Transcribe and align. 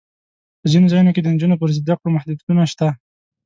په 0.61 0.65
ځینو 0.71 0.89
ځایونو 0.91 1.11
کې 1.13 1.21
د 1.23 1.27
نجونو 1.33 1.59
پر 1.61 1.69
زده 1.77 1.93
کړو 1.99 2.13
محدودیتونه 2.15 2.61
شته. 2.71 2.87